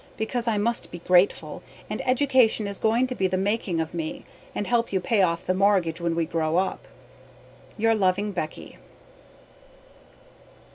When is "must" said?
0.57-0.89